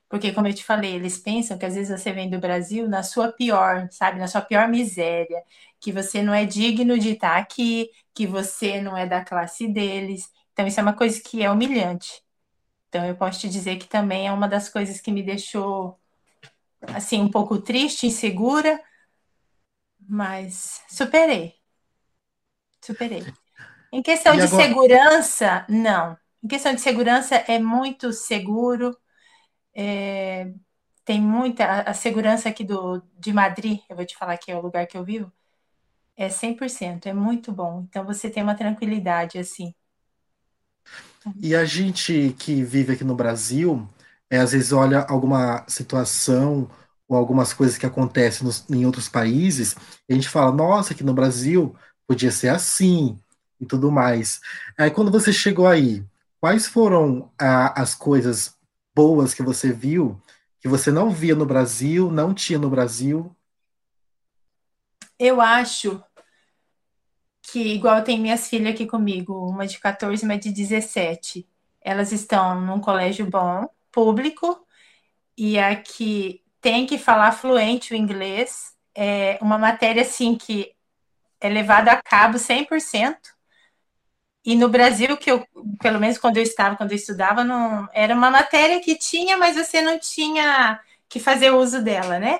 Porque, 0.09 0.33
como 0.33 0.47
eu 0.47 0.53
te 0.53 0.63
falei, 0.63 0.95
eles 0.95 1.17
pensam 1.17 1.57
que 1.57 1.65
às 1.65 1.75
vezes 1.75 1.97
você 1.99 2.11
vem 2.11 2.29
do 2.29 2.37
Brasil 2.39 2.87
na 2.87 3.01
sua 3.01 3.31
pior, 3.31 3.87
sabe? 3.91 4.19
Na 4.19 4.27
sua 4.27 4.41
pior 4.41 4.67
miséria, 4.67 5.41
que 5.79 5.91
você 5.91 6.21
não 6.21 6.33
é 6.33 6.45
digno 6.45 6.99
de 6.99 7.11
estar 7.11 7.37
aqui, 7.37 7.89
que 8.13 8.27
você 8.27 8.81
não 8.81 8.97
é 8.97 9.07
da 9.07 9.23
classe 9.23 9.67
deles. 9.67 10.29
Então, 10.53 10.67
isso 10.67 10.79
é 10.79 10.83
uma 10.83 10.93
coisa 10.93 11.21
que 11.21 11.43
é 11.43 11.49
humilhante. 11.49 12.21
Então, 12.89 13.05
eu 13.05 13.15
posso 13.15 13.39
te 13.39 13.49
dizer 13.49 13.77
que 13.77 13.87
também 13.87 14.27
é 14.27 14.31
uma 14.31 14.47
das 14.47 14.69
coisas 14.69 14.99
que 14.99 15.11
me 15.11 15.23
deixou, 15.23 15.99
assim, 16.81 17.21
um 17.21 17.31
pouco 17.31 17.59
triste, 17.59 18.07
insegura, 18.07 18.81
mas 19.99 20.81
superei. 20.89 21.55
Superei. 22.83 23.23
Em 23.91 24.01
questão 24.01 24.33
e 24.33 24.37
de 24.37 24.43
agora... 24.43 24.63
segurança, 24.63 25.65
não. 25.69 26.17
Em 26.43 26.47
questão 26.47 26.73
de 26.73 26.81
segurança, 26.81 27.35
é 27.35 27.59
muito 27.59 28.11
seguro. 28.11 28.97
É, 29.73 30.51
tem 31.05 31.21
muita. 31.21 31.65
A, 31.65 31.91
a, 31.91 31.93
segurança 31.93 32.49
aqui 32.49 32.63
do, 32.63 33.01
de 33.17 33.33
Madrid, 33.33 33.79
eu 33.89 33.95
vou 33.95 34.05
te 34.05 34.17
falar 34.17 34.37
que 34.37 34.51
é 34.51 34.57
o 34.57 34.61
lugar 34.61 34.87
que 34.87 34.97
eu 34.97 35.03
vivo, 35.03 35.31
é 36.15 36.29
100%, 36.29 37.07
é 37.07 37.13
muito 37.13 37.51
bom. 37.51 37.85
Então 37.89 38.05
você 38.05 38.29
tem 38.29 38.43
uma 38.43 38.55
tranquilidade 38.55 39.37
assim. 39.37 39.73
E 41.41 41.55
a 41.55 41.65
gente 41.65 42.35
que 42.39 42.63
vive 42.63 42.93
aqui 42.93 43.03
no 43.03 43.15
Brasil, 43.15 43.87
é, 44.29 44.39
às 44.39 44.51
vezes 44.51 44.71
olha 44.71 45.01
alguma 45.01 45.63
situação 45.67 46.69
ou 47.07 47.17
algumas 47.17 47.53
coisas 47.53 47.77
que 47.77 47.85
acontecem 47.85 48.45
nos, 48.45 48.65
em 48.69 48.85
outros 48.85 49.09
países, 49.09 49.75
e 50.07 50.13
a 50.13 50.15
gente 50.15 50.29
fala, 50.29 50.51
nossa, 50.51 50.93
aqui 50.93 51.03
no 51.03 51.13
Brasil 51.13 51.75
podia 52.07 52.31
ser 52.31 52.47
assim 52.47 53.19
e 53.59 53.65
tudo 53.65 53.91
mais. 53.91 54.39
Aí 54.77 54.89
quando 54.89 55.11
você 55.11 55.31
chegou 55.33 55.67
aí, 55.67 56.03
quais 56.39 56.67
foram 56.67 57.29
ah, 57.39 57.79
as 57.79 57.93
coisas 57.93 58.55
boas 58.95 59.33
que 59.33 59.43
você 59.43 59.71
viu 59.71 60.21
que 60.59 60.67
você 60.67 60.91
não 60.91 61.09
via 61.09 61.35
no 61.35 61.45
Brasil, 61.45 62.11
não 62.11 62.33
tinha 62.33 62.59
no 62.59 62.69
Brasil? 62.69 63.35
Eu 65.17 65.41
acho 65.41 66.03
que, 67.41 67.59
igual 67.73 68.03
tem 68.03 68.19
minhas 68.19 68.47
filhas 68.47 68.73
aqui 68.73 68.85
comigo, 68.85 69.33
uma 69.47 69.65
de 69.67 69.79
14 69.79 70.23
e 70.23 70.25
uma 70.25 70.37
de 70.37 70.51
17, 70.51 71.47
elas 71.81 72.11
estão 72.11 72.59
num 72.61 72.79
colégio 72.79 73.25
bom, 73.25 73.67
público, 73.91 74.65
e 75.37 75.57
aqui 75.59 76.43
tem 76.61 76.85
que 76.85 76.97
falar 76.97 77.31
fluente 77.31 77.93
o 77.93 77.97
inglês. 77.97 78.73
É 78.93 79.39
uma 79.41 79.57
matéria 79.57 80.03
assim 80.03 80.35
que 80.35 80.73
é 81.39 81.49
levada 81.49 81.91
a 81.91 82.01
cabo 82.01 82.37
100%. 82.37 83.17
E 84.45 84.55
no 84.55 84.69
Brasil, 84.69 85.17
que 85.17 85.31
eu, 85.31 85.45
pelo 85.81 85.99
menos 85.99 86.17
quando 86.17 86.37
eu 86.37 86.43
estava, 86.43 86.75
quando 86.75 86.91
eu 86.91 86.95
estudava, 86.95 87.43
não, 87.43 87.87
era 87.93 88.13
uma 88.15 88.29
matéria 88.29 88.79
que 88.81 88.95
tinha, 88.95 89.37
mas 89.37 89.55
você 89.55 89.81
não 89.81 89.99
tinha 89.99 90.79
que 91.09 91.19
fazer 91.19 91.51
uso 91.51 91.81
dela, 91.83 92.19
né? 92.19 92.39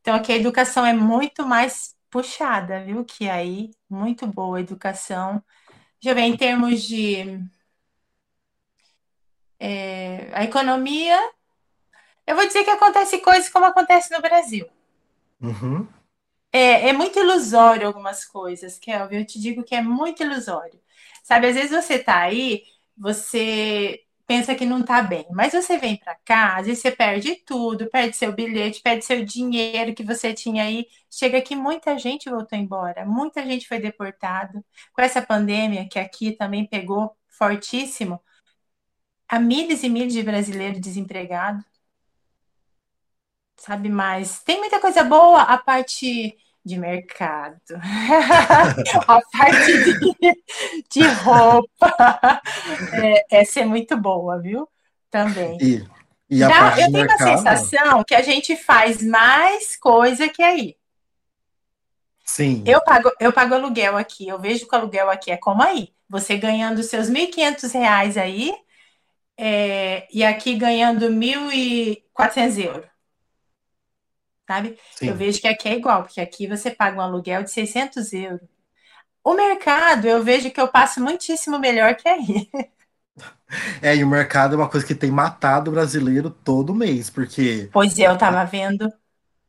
Então 0.00 0.14
aqui 0.14 0.32
a 0.32 0.36
educação 0.36 0.84
é 0.84 0.92
muito 0.92 1.46
mais 1.46 1.94
puxada, 2.10 2.84
viu? 2.84 3.04
Que 3.04 3.28
aí, 3.28 3.70
muito 3.88 4.26
boa 4.26 4.58
a 4.58 4.60
educação. 4.60 5.42
Já 6.00 6.14
vem 6.14 6.32
em 6.32 6.36
termos 6.36 6.82
de 6.82 7.40
é, 9.58 10.30
a 10.32 10.44
economia, 10.44 11.18
eu 12.26 12.34
vou 12.34 12.46
dizer 12.46 12.64
que 12.64 12.70
acontece 12.70 13.18
coisas 13.18 13.48
como 13.48 13.66
acontece 13.66 14.12
no 14.12 14.22
Brasil. 14.22 14.66
Uhum. 15.40 15.86
É, 16.52 16.88
é 16.88 16.92
muito 16.92 17.18
ilusório 17.18 17.86
algumas 17.86 18.24
coisas, 18.24 18.78
Kelvin. 18.78 19.18
Eu 19.18 19.26
te 19.26 19.40
digo 19.40 19.62
que 19.62 19.74
é 19.74 19.82
muito 19.82 20.22
ilusório. 20.22 20.80
Sabe, 21.22 21.48
às 21.48 21.54
vezes 21.54 21.70
você 21.70 21.98
tá 21.98 22.20
aí, 22.20 22.64
você 22.96 24.02
pensa 24.30 24.54
que 24.54 24.64
não 24.64 24.80
tá 24.80 25.02
bem, 25.02 25.26
mas 25.32 25.52
você 25.52 25.76
vem 25.76 25.96
para 25.96 26.16
às 26.56 26.66
vezes 26.66 26.80
você 26.80 26.92
perde 26.92 27.34
tudo, 27.44 27.90
perde 27.90 28.16
seu 28.16 28.32
bilhete, 28.32 28.80
perde 28.80 29.04
seu 29.04 29.24
dinheiro 29.24 29.92
que 29.92 30.04
você 30.04 30.32
tinha 30.32 30.62
aí. 30.62 30.86
Chega 31.10 31.42
que 31.42 31.56
muita 31.56 31.98
gente 31.98 32.30
voltou 32.30 32.56
embora, 32.56 33.04
muita 33.04 33.44
gente 33.44 33.66
foi 33.66 33.80
deportado. 33.80 34.64
Com 34.92 35.02
essa 35.02 35.20
pandemia 35.20 35.88
que 35.88 35.98
aqui 35.98 36.30
também 36.30 36.64
pegou 36.64 37.16
fortíssimo, 37.28 38.22
há 39.28 39.40
milhas 39.40 39.82
e 39.82 39.88
milhas 39.88 40.12
de 40.12 40.22
brasileiros 40.22 40.80
desempregados. 40.80 41.64
Sabe 43.56 43.88
mais? 43.88 44.40
Tem 44.44 44.60
muita 44.60 44.80
coisa 44.80 45.02
boa, 45.02 45.42
a 45.42 45.58
parte 45.58 46.36
de 46.64 46.78
mercado, 46.78 47.60
a 49.08 49.20
parte 49.32 49.72
de, 49.84 50.42
de 50.90 51.02
roupa. 51.22 52.42
É, 52.92 53.40
essa 53.40 53.60
é 53.60 53.64
muito 53.64 53.96
boa, 53.96 54.38
viu? 54.40 54.68
Também. 55.10 55.56
E, 55.60 55.86
e 56.28 56.44
a 56.44 56.48
Dá, 56.48 56.54
parte 56.54 56.80
eu 56.82 56.92
tenho 56.92 57.06
mercado... 57.06 57.28
a 57.28 57.36
sensação 57.36 58.04
que 58.04 58.14
a 58.14 58.22
gente 58.22 58.56
faz 58.56 59.02
mais 59.02 59.76
coisa 59.76 60.28
que 60.28 60.42
aí. 60.42 60.76
Sim. 62.24 62.62
Eu 62.66 62.80
pago, 62.84 63.10
eu 63.18 63.32
pago 63.32 63.54
aluguel 63.54 63.96
aqui, 63.96 64.28
eu 64.28 64.38
vejo 64.38 64.68
que 64.68 64.74
o 64.74 64.78
aluguel 64.78 65.10
aqui 65.10 65.32
é 65.32 65.36
como 65.36 65.62
aí. 65.62 65.92
Você 66.08 66.36
ganhando 66.36 66.82
seus 66.82 67.08
R$ 67.08 67.26
1.500 67.26 68.20
aí, 68.20 68.54
é, 69.36 70.06
e 70.12 70.22
aqui 70.22 70.54
ganhando 70.54 71.08
1.400 71.08 72.64
euros. 72.64 72.90
Sabe? 74.50 74.76
Sim. 74.96 75.06
Eu 75.06 75.14
vejo 75.14 75.40
que 75.40 75.46
aqui 75.46 75.68
é 75.68 75.76
igual, 75.76 76.02
porque 76.02 76.20
aqui 76.20 76.48
você 76.48 76.72
paga 76.72 76.98
um 76.98 77.00
aluguel 77.00 77.44
de 77.44 77.52
600 77.52 78.12
euros. 78.12 78.48
O 79.22 79.32
mercado, 79.34 80.06
eu 80.06 80.24
vejo 80.24 80.50
que 80.50 80.60
eu 80.60 80.66
passo 80.66 81.00
muitíssimo 81.00 81.56
melhor 81.56 81.94
que 81.94 82.08
aí. 82.08 82.50
É, 83.82 83.96
e 83.96 84.04
o 84.04 84.08
mercado 84.08 84.54
é 84.54 84.56
uma 84.56 84.68
coisa 84.68 84.86
que 84.86 84.94
tem 84.94 85.10
matado 85.10 85.70
o 85.70 85.74
brasileiro 85.74 86.30
todo 86.30 86.72
mês, 86.72 87.10
porque. 87.10 87.68
Pois 87.72 87.98
é, 87.98 88.06
eu 88.06 88.16
tava 88.16 88.44
vendo. 88.44 88.90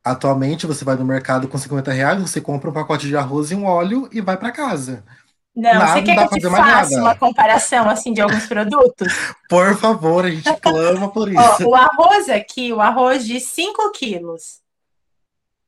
Atualmente 0.03 0.65
você 0.65 0.83
vai 0.83 0.95
no 0.95 1.05
mercado 1.05 1.47
com 1.47 1.55
50 1.55 1.91
reais, 1.91 2.19
você 2.19 2.41
compra 2.41 2.71
um 2.71 2.73
pacote 2.73 3.07
de 3.07 3.15
arroz 3.15 3.51
e 3.51 3.55
um 3.55 3.63
óleo 3.63 4.09
e 4.11 4.19
vai 4.19 4.35
para 4.35 4.51
casa. 4.51 5.03
Não, 5.55 5.87
você 5.87 6.01
quer 6.01 6.15
que 6.27 6.35
eu 6.35 6.39
te 6.39 6.49
faça 6.49 6.99
uma 6.99 7.15
comparação 7.15 7.87
assim 7.87 8.11
de 8.11 8.21
alguns 8.21 8.47
produtos? 8.47 9.07
Por 9.47 9.77
favor, 9.77 10.25
a 10.25 10.31
gente 10.31 10.51
clama 10.59 11.09
por 11.09 11.31
isso. 11.31 11.63
Ó, 11.63 11.69
o 11.69 11.75
arroz 11.75 12.27
aqui, 12.27 12.73
o 12.73 12.81
arroz 12.81 13.23
de 13.23 13.39
5 13.39 13.91
quilos, 13.91 14.61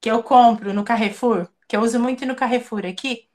que 0.04 0.12
eu 0.12 0.22
compro 0.22 0.74
no 0.74 0.84
Carrefour, 0.84 1.48
que 1.66 1.78
eu 1.78 1.82
uso 1.82 1.98
muito 1.98 2.26
no 2.26 2.36
Carrefour 2.36 2.86
aqui, 2.86 3.26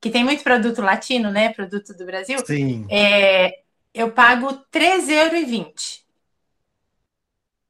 que 0.00 0.08
tem 0.08 0.22
muito 0.22 0.44
produto 0.44 0.80
latino, 0.80 1.32
né? 1.32 1.52
Produto 1.52 1.92
do 1.94 2.06
Brasil. 2.06 2.38
Sim. 2.46 2.86
É, 2.88 3.64
eu 3.92 4.12
pago 4.12 4.46
R$3,20 4.46 5.10
euros. 5.10 6.06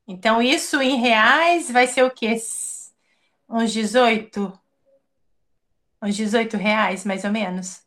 Então, 0.07 0.43
isso 0.43 0.83
em 0.83 1.01
reais 1.01 1.71
vai 1.71 1.87
ser 1.87 2.03
o 2.03 2.11
quê? 2.11 2.37
Uns 3.49 3.73
18? 3.73 4.61
Uns 6.03 6.15
18 6.15 6.59
reais, 6.59 7.07
mais 7.07 7.25
ou 7.25 7.31
menos. 7.31 7.81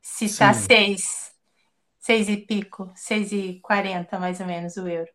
Se 0.00 0.26
está 0.26 0.54
seis, 0.54 1.32
seis 1.98 2.28
e 2.28 2.36
pico, 2.36 2.92
seis 2.94 3.32
e 3.32 3.58
quarenta 3.60 4.20
mais 4.20 4.38
ou 4.38 4.46
menos 4.46 4.76
o 4.76 4.86
euro. 4.86 5.10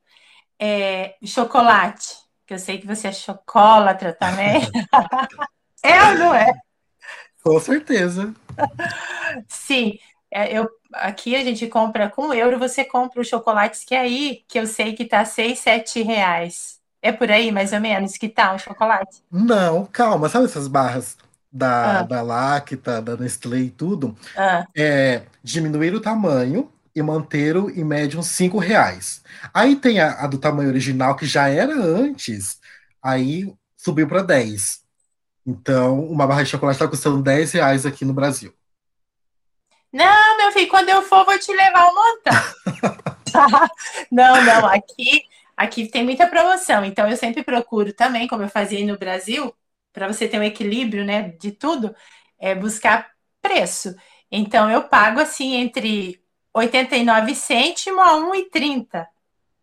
É, 0.60 1.16
chocolate, 1.24 2.27
que 2.48 2.54
eu 2.54 2.60
sei 2.60 2.78
que 2.78 2.88
você 2.88 3.10
é 3.10 3.12
chocolatra 3.12 4.14
também. 4.14 4.62
é 5.84 6.04
ou 6.04 6.18
não 6.18 6.34
é? 6.34 6.50
Com 7.44 7.60
certeza. 7.60 8.34
Sim, 9.50 10.00
é, 10.32 10.58
eu, 10.58 10.70
aqui 10.94 11.36
a 11.36 11.44
gente 11.44 11.68
compra 11.68 12.10
com 12.10 12.34
euro, 12.34 12.58
você 12.58 12.86
compra 12.86 13.22
os 13.22 13.28
chocolates 13.28 13.84
que 13.84 13.94
é 13.94 14.00
aí, 14.00 14.44
que 14.48 14.58
eu 14.58 14.66
sei 14.66 14.94
que 14.94 15.06
tá 15.06 15.26
seis, 15.26 15.60
sete 15.60 16.02
reais. 16.02 16.78
É 17.02 17.12
por 17.12 17.30
aí, 17.30 17.52
mais 17.52 17.74
ou 17.74 17.82
menos, 17.82 18.18
que 18.18 18.30
tá 18.30 18.54
um 18.54 18.58
chocolate? 18.58 19.22
Não, 19.30 19.86
calma, 19.86 20.30
sabe 20.30 20.46
essas 20.46 20.68
barras 20.68 21.18
da, 21.52 22.00
ah. 22.00 22.04
da 22.04 22.22
Lacta, 22.22 23.02
da 23.02 23.18
Nestlé 23.18 23.60
e 23.60 23.70
tudo, 23.70 24.18
ah. 24.38 24.66
é 24.76 25.24
diminuir 25.44 25.94
o 25.94 26.02
tamanho 26.02 26.72
e 26.98 27.04
manter 27.04 27.56
o 27.56 27.70
em 27.70 27.84
média 27.84 28.20
uns 28.20 28.26
5 28.28 28.58
reais. 28.58 29.22
Aí 29.54 29.76
tem 29.76 30.00
a, 30.00 30.24
a, 30.24 30.28
do 30.28 30.40
tamanho 30.40 30.70
original, 30.70 31.16
que 31.16 31.28
já 31.28 31.48
era 31.48 31.72
antes, 31.72 32.60
aí 33.02 33.54
subiu 33.76 34.08
para 34.08 34.24
10. 34.24 34.82
Então, 35.46 36.04
uma 36.06 36.26
barra 36.26 36.42
de 36.42 36.50
chocolate 36.50 36.76
está 36.76 36.88
custando 36.88 37.22
10 37.22 37.52
reais 37.52 37.86
aqui 37.86 38.04
no 38.04 38.14
Brasil. 38.14 38.52
Não, 39.94 40.38
meu 40.38 40.52
filho, 40.52 40.68
quando 40.70 40.90
eu 40.90 41.04
for, 41.04 41.24
vou 41.24 41.38
te 41.38 41.52
levar 41.54 41.88
um 41.88 41.96
montão. 41.96 42.34
não, 44.12 44.44
não, 44.44 44.66
aqui, 44.66 45.24
aqui 45.56 45.88
tem 45.88 46.04
muita 46.04 46.26
promoção, 46.26 46.84
então 46.84 47.08
eu 47.08 47.16
sempre 47.16 47.44
procuro 47.44 47.94
também, 47.94 48.28
como 48.28 48.42
eu 48.42 48.50
fazia 48.50 48.84
no 48.86 48.98
Brasil, 48.98 49.56
para 49.94 50.08
você 50.08 50.28
ter 50.28 50.40
um 50.40 50.44
equilíbrio, 50.44 51.06
né, 51.06 51.30
de 51.40 51.52
tudo, 51.52 51.96
é 52.40 52.56
buscar 52.56 53.12
preço. 53.40 53.96
Então 54.32 54.70
eu 54.70 54.84
pago 54.90 55.20
assim 55.20 55.54
entre 55.56 56.20
89 56.58 57.36
cêntimos 57.36 58.02
a 58.04 58.14
1,30. 58.16 59.08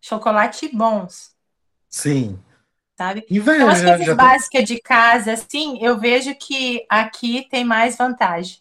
Chocolate 0.01 0.69
bons. 0.73 1.35
Sim. 1.89 2.39
Sabe? 2.97 3.27
E, 3.29 3.41
velho, 3.41 3.63
então, 3.63 3.69
as 3.69 3.83
coisas 3.83 4.17
básicas 4.17 4.65
de 4.65 4.81
casa, 4.81 5.33
assim, 5.33 5.83
eu 5.83 5.99
vejo 5.99 6.35
que 6.37 6.87
aqui 6.89 7.47
tem 7.51 7.65
mais 7.65 7.97
vantagem. 7.97 8.59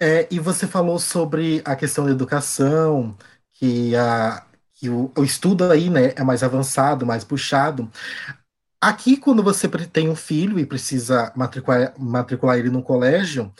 É, 0.00 0.26
e 0.30 0.38
você 0.40 0.66
falou 0.66 0.98
sobre 0.98 1.62
a 1.64 1.76
questão 1.76 2.04
da 2.04 2.10
educação, 2.10 3.16
que, 3.52 3.94
a, 3.94 4.44
que 4.74 4.88
o, 4.88 5.12
o 5.16 5.22
estudo 5.22 5.70
aí 5.70 5.90
né, 5.90 6.12
é 6.16 6.24
mais 6.24 6.42
avançado, 6.42 7.06
mais 7.06 7.22
puxado. 7.22 7.90
Aqui, 8.80 9.16
quando 9.16 9.42
você 9.42 9.68
tem 9.68 10.08
um 10.08 10.16
filho 10.16 10.58
e 10.58 10.66
precisa 10.66 11.32
matricular, 11.36 11.94
matricular 11.98 12.58
ele 12.58 12.70
no 12.70 12.82
colégio, 12.82 13.52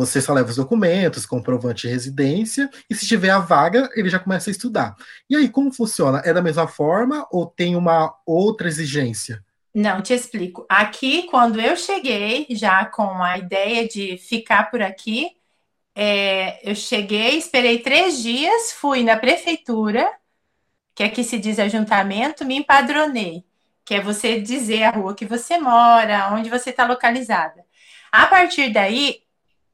você 0.00 0.20
só 0.20 0.32
leva 0.32 0.48
os 0.48 0.56
documentos, 0.56 1.26
comprovante 1.26 1.86
de 1.86 1.92
residência, 1.92 2.70
e 2.88 2.94
se 2.94 3.06
tiver 3.06 3.30
a 3.30 3.38
vaga, 3.38 3.88
ele 3.94 4.08
já 4.08 4.18
começa 4.18 4.48
a 4.48 4.52
estudar. 4.52 4.96
E 5.28 5.36
aí, 5.36 5.48
como 5.48 5.70
funciona? 5.70 6.22
É 6.24 6.32
da 6.32 6.40
mesma 6.40 6.66
forma 6.66 7.26
ou 7.30 7.46
tem 7.46 7.76
uma 7.76 8.14
outra 8.24 8.66
exigência? 8.66 9.44
Não, 9.74 10.00
te 10.00 10.14
explico. 10.14 10.64
Aqui, 10.68 11.24
quando 11.24 11.60
eu 11.60 11.76
cheguei, 11.76 12.46
já 12.50 12.84
com 12.86 13.22
a 13.22 13.38
ideia 13.38 13.86
de 13.86 14.16
ficar 14.16 14.70
por 14.70 14.82
aqui, 14.82 15.30
é, 15.94 16.68
eu 16.68 16.74
cheguei, 16.74 17.36
esperei 17.36 17.78
três 17.80 18.22
dias, 18.22 18.72
fui 18.72 19.04
na 19.04 19.16
prefeitura, 19.16 20.10
que 20.94 21.02
aqui 21.02 21.22
se 21.22 21.38
diz 21.38 21.58
ajuntamento, 21.58 22.44
me 22.44 22.56
empadronei, 22.56 23.44
que 23.84 23.94
é 23.94 24.00
você 24.00 24.40
dizer 24.40 24.84
a 24.84 24.90
rua 24.90 25.14
que 25.14 25.26
você 25.26 25.58
mora, 25.58 26.30
onde 26.32 26.48
você 26.48 26.70
está 26.70 26.86
localizada. 26.86 27.64
A 28.10 28.26
partir 28.26 28.72
daí, 28.72 29.22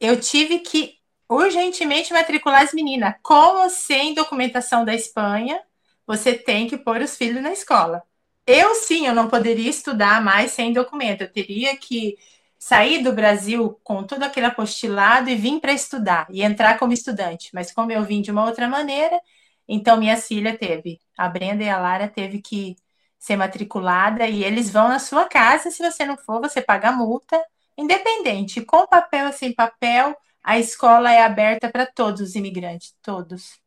eu 0.00 0.20
tive 0.20 0.60
que 0.60 0.96
urgentemente 1.28 2.12
matricular 2.12 2.62
as 2.62 2.72
meninas, 2.72 3.14
com 3.22 3.62
ou 3.62 3.70
sem 3.70 4.14
documentação 4.14 4.84
da 4.84 4.94
Espanha, 4.94 5.60
você 6.06 6.34
tem 6.34 6.68
que 6.68 6.76
pôr 6.76 7.00
os 7.00 7.16
filhos 7.16 7.42
na 7.42 7.52
escola. 7.52 8.02
Eu 8.46 8.74
sim, 8.76 9.06
eu 9.06 9.14
não 9.14 9.28
poderia 9.28 9.68
estudar 9.68 10.22
mais 10.22 10.52
sem 10.52 10.72
documento. 10.72 11.22
Eu 11.22 11.32
teria 11.32 11.76
que 11.76 12.16
sair 12.58 13.02
do 13.02 13.12
Brasil 13.12 13.78
com 13.82 14.04
todo 14.04 14.22
aquele 14.22 14.46
apostilado 14.46 15.28
e 15.28 15.34
vir 15.34 15.60
para 15.60 15.72
estudar 15.72 16.26
e 16.30 16.42
entrar 16.42 16.78
como 16.78 16.92
estudante. 16.92 17.50
Mas 17.52 17.72
como 17.72 17.90
eu 17.92 18.04
vim 18.04 18.22
de 18.22 18.30
uma 18.30 18.44
outra 18.44 18.68
maneira, 18.68 19.20
então 19.68 19.96
minha 19.96 20.16
filha 20.16 20.56
teve, 20.56 21.00
a 21.18 21.28
Brenda 21.28 21.64
e 21.64 21.68
a 21.68 21.78
Lara 21.78 22.08
teve 22.08 22.40
que 22.40 22.76
ser 23.18 23.36
matriculada 23.36 24.26
e 24.28 24.44
eles 24.44 24.70
vão 24.70 24.88
na 24.88 24.98
sua 25.00 25.24
casa. 25.28 25.70
Se 25.70 25.82
você 25.82 26.04
não 26.04 26.16
for, 26.16 26.40
você 26.40 26.60
paga 26.62 26.92
multa, 26.92 27.42
independente, 27.76 28.60
com 28.60 28.86
papel 28.86 29.26
ou 29.26 29.32
sem 29.32 29.54
papel. 29.54 30.16
A 30.42 30.58
escola 30.58 31.12
é 31.12 31.22
aberta 31.22 31.68
para 31.68 31.86
todos 31.86 32.20
os 32.20 32.34
imigrantes, 32.34 32.94
todos. 33.02 33.58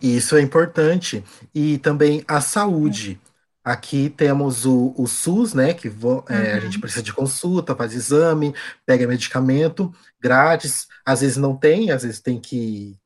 Isso 0.00 0.36
é 0.36 0.40
importante. 0.40 1.22
E 1.54 1.78
também 1.78 2.24
a 2.26 2.40
saúde. 2.40 3.20
Aqui 3.64 4.10
temos 4.10 4.66
o, 4.66 4.92
o 4.96 5.06
SUS, 5.06 5.54
né? 5.54 5.72
Que 5.72 5.88
vo, 5.88 6.24
é, 6.28 6.34
uhum. 6.34 6.56
a 6.56 6.60
gente 6.60 6.80
precisa 6.80 7.02
de 7.02 7.12
consulta, 7.12 7.76
faz 7.76 7.94
exame, 7.94 8.52
pega 8.84 9.06
medicamento 9.06 9.94
grátis. 10.20 10.88
Às 11.04 11.20
vezes 11.20 11.36
não 11.36 11.56
tem, 11.56 11.92
às 11.92 12.02
vezes 12.02 12.20
tem 12.20 12.40
que 12.40 12.98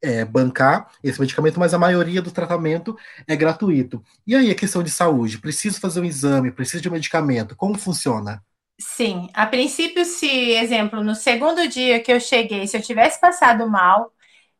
é, 0.00 0.24
bancar 0.24 0.88
esse 1.02 1.18
medicamento, 1.18 1.58
mas 1.58 1.74
a 1.74 1.78
maioria 1.78 2.22
do 2.22 2.30
tratamento 2.30 2.96
é 3.26 3.34
gratuito. 3.34 4.04
E 4.26 4.36
aí, 4.36 4.50
a 4.50 4.54
questão 4.54 4.82
de 4.84 4.90
saúde? 4.90 5.38
Preciso 5.38 5.80
fazer 5.80 6.00
um 6.00 6.04
exame, 6.04 6.52
preciso 6.52 6.82
de 6.82 6.88
um 6.88 6.92
medicamento, 6.92 7.56
como 7.56 7.76
funciona? 7.76 8.40
Sim, 8.78 9.28
a 9.34 9.46
princípio, 9.46 10.04
se, 10.04 10.26
exemplo, 10.26 11.02
no 11.02 11.14
segundo 11.14 11.66
dia 11.68 12.00
que 12.02 12.12
eu 12.12 12.20
cheguei, 12.20 12.66
se 12.66 12.76
eu 12.76 12.82
tivesse 12.82 13.20
passado 13.20 13.68
mal, 13.68 14.12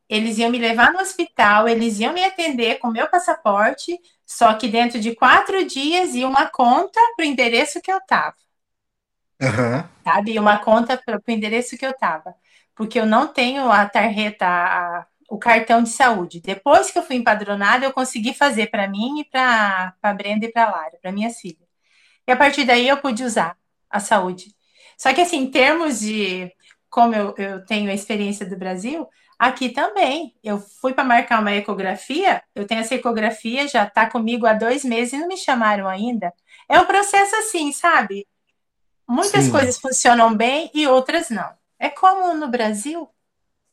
eles 0.08 0.38
iam 0.38 0.50
me 0.50 0.58
levar 0.58 0.92
no 0.92 1.00
hospital, 1.00 1.68
eles 1.68 1.98
iam 1.98 2.12
me 2.12 2.24
atender 2.24 2.78
com 2.78 2.90
meu 2.90 3.08
passaporte, 3.08 3.98
só 4.26 4.54
que 4.54 4.68
dentro 4.68 5.00
de 5.00 5.14
quatro 5.14 5.64
dias 5.66 6.14
ia 6.14 6.28
uma 6.28 6.46
conta 6.46 7.00
para 7.16 7.24
o 7.24 7.28
endereço 7.28 7.80
que 7.82 7.90
eu 7.92 7.98
estava. 7.98 8.36
Uhum. 9.42 9.88
Sabe? 10.04 10.38
Uma 10.38 10.58
conta 10.58 10.96
para 10.96 11.18
o 11.18 11.30
endereço 11.30 11.76
que 11.76 11.84
eu 11.86 11.90
estava. 11.90 12.34
Porque 12.74 12.98
eu 12.98 13.06
não 13.06 13.28
tenho 13.28 13.70
a 13.70 13.88
tarjeta, 13.88 14.46
a, 14.46 15.06
o 15.28 15.38
cartão 15.38 15.82
de 15.82 15.90
saúde. 15.90 16.40
Depois 16.40 16.90
que 16.90 16.98
eu 16.98 17.02
fui 17.02 17.16
empadronada, 17.16 17.84
eu 17.84 17.92
consegui 17.92 18.34
fazer 18.34 18.68
para 18.68 18.88
mim 18.88 19.20
e 19.20 19.24
para 19.24 19.94
a 20.02 20.12
Brenda 20.12 20.46
e 20.46 20.52
para 20.52 20.64
a 20.66 20.70
Lara, 20.70 20.98
para 21.00 21.12
minha 21.12 21.30
filha. 21.30 21.64
E 22.26 22.32
a 22.32 22.36
partir 22.36 22.64
daí 22.64 22.88
eu 22.88 22.98
pude 22.98 23.24
usar 23.24 23.56
a 23.94 24.00
saúde. 24.00 24.54
Só 24.98 25.12
que 25.14 25.20
assim, 25.20 25.38
em 25.38 25.50
termos 25.50 26.00
de 26.00 26.50
como 26.90 27.14
eu, 27.14 27.34
eu 27.38 27.64
tenho 27.64 27.90
a 27.90 27.94
experiência 27.94 28.46
do 28.46 28.56
Brasil, 28.56 29.08
Aqui 29.38 29.68
também. 29.68 30.34
Eu 30.42 30.58
fui 30.58 30.92
para 30.92 31.04
marcar 31.04 31.40
uma 31.40 31.52
ecografia, 31.52 32.42
eu 32.54 32.66
tenho 32.66 32.80
essa 32.80 32.94
ecografia, 32.94 33.66
já 33.66 33.84
está 33.84 34.08
comigo 34.08 34.46
há 34.46 34.52
dois 34.52 34.84
meses 34.84 35.12
e 35.12 35.18
não 35.18 35.28
me 35.28 35.36
chamaram 35.36 35.88
ainda. 35.88 36.32
É 36.68 36.78
um 36.80 36.86
processo 36.86 37.34
assim, 37.36 37.72
sabe? 37.72 38.26
Muitas 39.08 39.44
Sim. 39.44 39.50
coisas 39.50 39.78
funcionam 39.78 40.34
bem 40.34 40.70
e 40.72 40.86
outras 40.86 41.30
não. 41.30 41.52
É 41.78 41.90
como 41.90 42.32
no 42.34 42.48
Brasil, 42.48 43.08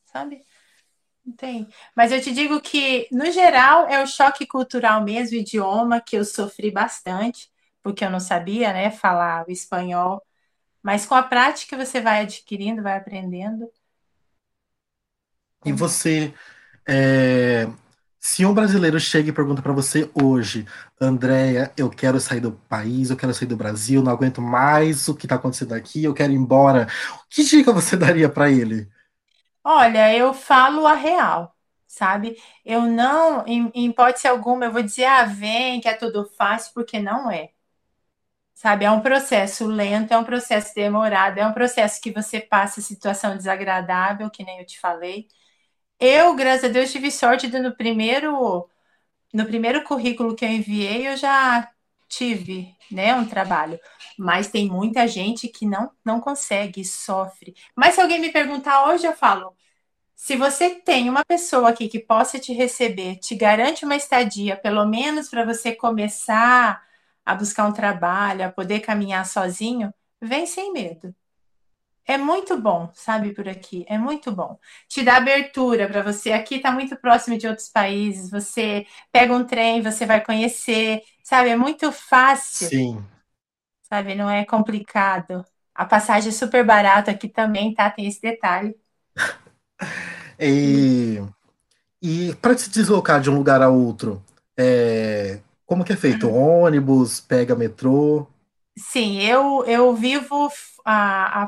sabe? 0.06 0.44
Não 1.26 1.34
tem. 1.36 1.68
Mas 1.96 2.12
eu 2.12 2.20
te 2.20 2.34
digo 2.34 2.60
que, 2.60 3.08
no 3.12 3.32
geral, 3.32 3.88
é 3.88 4.02
o 4.02 4.08
choque 4.08 4.46
cultural 4.46 5.04
mesmo, 5.04 5.38
o 5.38 5.40
idioma, 5.40 6.02
que 6.02 6.18
eu 6.18 6.26
sofri 6.26 6.72
bastante, 6.72 7.50
porque 7.84 8.06
eu 8.06 8.10
não 8.10 8.20
sabia, 8.20 8.74
né, 8.74 8.92
falar 8.92 9.46
o 9.48 9.52
espanhol. 9.52 10.22
Mas 10.84 11.06
com 11.06 11.16
a 11.16 11.24
prática 11.24 11.78
você 11.78 12.02
vai 12.02 12.22
adquirindo, 12.24 12.84
vai 12.84 12.98
aprendendo. 12.98 13.70
E 15.66 15.72
você, 15.72 16.34
é, 16.88 17.68
se 18.20 18.46
um 18.46 18.54
brasileiro 18.54 19.00
chega 19.00 19.30
e 19.30 19.34
pergunta 19.34 19.62
para 19.62 19.74
você 19.74 20.10
hoje, 20.14 20.66
Andréia, 21.02 21.72
eu 21.78 21.90
quero 21.90 22.20
sair 22.22 22.40
do 22.42 22.54
país, 22.70 23.10
eu 23.10 23.18
quero 23.18 23.34
sair 23.34 23.48
do 23.48 23.58
Brasil, 23.58 24.04
não 24.04 24.12
aguento 24.12 24.42
mais 24.42 25.08
o 25.10 25.16
que 25.16 25.26
está 25.28 25.36
acontecendo 25.36 25.74
aqui, 25.74 26.04
eu 26.04 26.14
quero 26.14 26.34
ir 26.34 26.38
embora, 26.38 26.88
que 27.30 27.44
dica 27.44 27.74
você 27.74 27.98
daria 27.98 28.30
para 28.30 28.52
ele? 28.52 28.88
Olha, 29.64 30.16
eu 30.16 30.34
falo 30.34 30.86
a 30.88 30.94
real, 30.94 31.56
sabe? 31.88 32.36
Eu 32.66 32.82
não, 32.84 33.46
em, 33.48 33.72
em 33.76 33.86
hipótese 33.90 34.28
alguma, 34.28 34.66
eu 34.66 34.72
vou 34.72 34.82
dizer, 34.84 35.06
ah, 35.06 35.26
vem, 35.26 35.80
que 35.82 35.88
é 35.88 35.94
tudo 35.96 36.26
fácil, 36.26 36.74
porque 36.74 37.00
não 37.00 37.30
é. 37.30 37.52
Sabe, 38.62 38.86
é 38.86 38.92
um 38.92 39.02
processo 39.02 39.66
lento, 39.66 40.12
é 40.14 40.18
um 40.20 40.24
processo 40.24 40.76
demorado, 40.76 41.40
é 41.40 41.48
um 41.48 41.52
processo 41.52 42.00
que 42.00 42.12
você 42.12 42.40
passa 42.40 42.80
situação 42.80 43.36
desagradável, 43.36 44.30
que 44.30 44.44
nem 44.44 44.60
eu 44.60 44.66
te 44.68 44.80
falei. 44.80 45.28
Eu, 46.00 46.36
graças 46.36 46.66
a 46.66 46.68
Deus, 46.70 46.92
tive 46.92 47.12
sorte 47.12 47.48
de 47.48 47.60
no 47.60 47.76
primeiro 47.76 48.70
no 49.34 49.46
primeiro 49.48 49.84
currículo 49.84 50.36
que 50.36 50.46
eu 50.46 50.50
enviei, 50.50 51.08
eu 51.08 51.18
já 51.18 51.72
tive, 52.10 52.76
né, 52.92 53.16
um 53.16 53.28
trabalho. 53.28 53.80
Mas 54.20 54.50
tem 54.50 54.70
muita 54.70 55.08
gente 55.08 55.48
que 55.48 55.66
não 55.66 55.92
não 56.06 56.22
consegue, 56.22 56.86
sofre. 56.86 57.56
Mas 57.76 57.96
se 57.96 58.02
alguém 58.02 58.20
me 58.22 58.32
perguntar 58.32 58.88
hoje, 58.90 59.08
eu 59.08 59.14
falo: 59.16 59.56
se 60.16 60.36
você 60.38 60.72
tem 60.72 61.10
uma 61.10 61.26
pessoa 61.26 61.70
aqui 61.70 61.88
que 61.90 62.00
possa 62.00 62.40
te 62.40 62.54
receber, 62.54 63.18
te 63.18 63.36
garante 63.36 63.86
uma 63.86 63.96
estadia, 63.96 64.58
pelo 64.58 64.86
menos 64.88 65.30
para 65.30 65.46
você 65.46 65.76
começar 65.76 66.84
a 67.26 67.36
buscar 67.36 67.68
um 67.68 67.74
trabalho, 67.74 68.46
a 68.46 68.52
poder 68.52 68.80
caminhar 68.82 69.26
sozinho, 69.26 69.94
vem 70.22 70.46
sem 70.46 70.74
medo. 70.74 71.14
É 72.06 72.18
muito 72.18 72.60
bom, 72.60 72.92
sabe, 72.94 73.34
por 73.34 73.48
aqui. 73.48 73.86
É 73.88 73.98
muito 73.98 74.32
bom. 74.32 74.60
Te 74.88 75.04
dá 75.04 75.18
abertura 75.18 75.88
para 75.88 76.02
você. 76.02 76.32
Aqui 76.32 76.56
está 76.56 76.72
muito 76.72 76.96
próximo 76.98 77.38
de 77.38 77.48
outros 77.48 77.70
países. 77.70 78.30
Você 78.32 78.86
pega 79.12 79.34
um 79.34 79.46
trem, 79.46 79.82
você 79.82 80.06
vai 80.06 80.20
conhecer, 80.24 81.02
sabe? 81.24 81.50
É 81.50 81.56
muito 81.56 81.92
fácil. 81.92 82.68
Sim. 82.68 83.06
Sabe, 83.84 84.16
não 84.16 84.30
é 84.30 84.44
complicado. 84.44 85.46
A 85.76 85.86
passagem 85.86 86.30
é 86.30 86.34
super 86.34 86.66
barata 86.66 87.12
aqui 87.12 87.30
também, 87.30 87.74
tá? 87.74 87.90
Tem 87.90 88.08
esse 88.08 88.22
detalhe. 88.22 88.76
e 90.40 91.22
e 92.02 92.34
para 92.42 92.58
se 92.58 92.70
deslocar 92.70 93.22
de 93.22 93.30
um 93.30 93.36
lugar 93.36 93.62
a 93.62 93.70
outro, 93.70 94.24
é, 94.58 95.40
como 95.72 95.86
que 95.86 95.94
é 95.94 95.96
feito? 95.96 96.28
Ônibus, 96.30 97.22
pega 97.22 97.56
metrô? 97.56 98.28
Sim, 98.78 99.22
eu, 99.22 99.64
eu 99.66 99.96
vivo 99.96 100.50
a, 100.84 101.44
a 101.46 101.48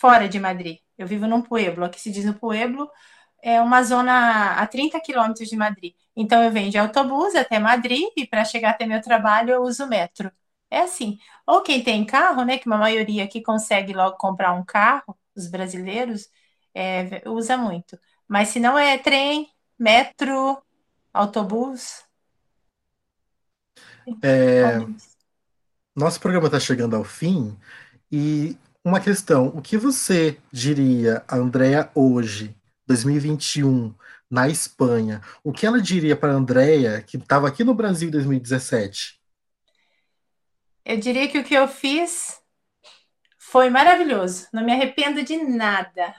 fora 0.00 0.28
de 0.28 0.38
Madrid. 0.38 0.78
Eu 0.96 1.08
vivo 1.08 1.26
num 1.26 1.42
pueblo, 1.42 1.84
aqui 1.84 2.00
se 2.00 2.10
diz 2.12 2.24
no 2.24 2.34
pueblo, 2.34 2.88
é 3.42 3.60
uma 3.60 3.82
zona 3.82 4.54
a 4.60 4.66
30 4.68 5.00
quilômetros 5.00 5.48
de 5.48 5.56
Madrid. 5.56 5.94
Então 6.14 6.40
eu 6.42 6.52
venho 6.52 6.70
de 6.70 6.78
autobus 6.78 7.34
até 7.34 7.58
Madrid 7.58 8.08
e 8.16 8.26
para 8.28 8.44
chegar 8.44 8.70
até 8.70 8.86
meu 8.86 9.02
trabalho 9.02 9.50
eu 9.52 9.62
uso 9.62 9.88
metro. 9.88 10.30
É 10.70 10.80
assim. 10.80 11.18
Ou 11.44 11.62
quem 11.62 11.82
tem 11.82 12.04
carro, 12.06 12.44
né, 12.44 12.58
que 12.58 12.68
uma 12.68 12.78
maioria 12.78 13.24
aqui 13.24 13.42
consegue 13.42 13.92
logo 13.92 14.16
comprar 14.16 14.52
um 14.54 14.64
carro, 14.64 15.18
os 15.36 15.48
brasileiros, 15.50 16.28
é, 16.72 17.22
usa 17.28 17.56
muito. 17.56 17.98
Mas 18.28 18.48
se 18.50 18.60
não 18.60 18.78
é 18.78 18.98
trem, 18.98 19.48
metro, 19.78 20.62
autobus. 21.12 22.07
É, 24.22 24.78
nosso 25.94 26.20
programa 26.20 26.46
está 26.46 26.60
chegando 26.60 26.94
ao 26.94 27.04
fim 27.04 27.56
e 28.10 28.56
uma 28.84 29.00
questão, 29.00 29.48
o 29.48 29.60
que 29.60 29.76
você 29.76 30.38
diria 30.50 31.22
a 31.28 31.36
Andrea 31.36 31.90
hoje, 31.94 32.54
2021, 32.86 33.94
na 34.30 34.48
Espanha? 34.48 35.20
O 35.44 35.52
que 35.52 35.66
ela 35.66 35.80
diria 35.80 36.16
para 36.16 36.32
a 36.32 36.36
Andrea, 36.36 37.02
que 37.02 37.16
estava 37.16 37.48
aqui 37.48 37.64
no 37.64 37.74
Brasil 37.74 38.08
em 38.08 38.12
2017? 38.12 39.20
Eu 40.84 40.96
diria 40.98 41.28
que 41.28 41.38
o 41.38 41.44
que 41.44 41.54
eu 41.54 41.68
fiz 41.68 42.40
foi 43.38 43.68
maravilhoso. 43.68 44.46
Não 44.52 44.64
me 44.64 44.72
arrependo 44.72 45.22
de 45.22 45.36
nada. 45.36 46.14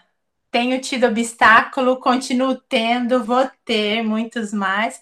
Tenho 0.52 0.80
tido 0.82 1.08
obstáculo, 1.08 2.00
continuo 2.00 2.56
tendo, 2.56 3.24
vou 3.24 3.50
ter 3.64 4.04
muitos 4.04 4.52
mais, 4.52 5.00